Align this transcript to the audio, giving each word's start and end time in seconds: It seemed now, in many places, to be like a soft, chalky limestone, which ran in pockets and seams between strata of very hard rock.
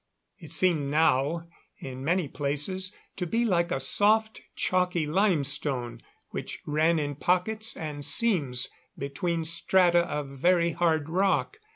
It 0.39 0.51
seemed 0.51 0.89
now, 0.89 1.47
in 1.77 2.03
many 2.03 2.27
places, 2.27 2.91
to 3.17 3.27
be 3.27 3.45
like 3.45 3.71
a 3.71 3.79
soft, 3.79 4.41
chalky 4.55 5.05
limestone, 5.05 6.01
which 6.31 6.59
ran 6.65 6.97
in 6.97 7.13
pockets 7.13 7.77
and 7.77 8.03
seams 8.03 8.67
between 8.97 9.45
strata 9.45 9.99
of 10.09 10.29
very 10.39 10.71
hard 10.71 11.07
rock. 11.07 11.59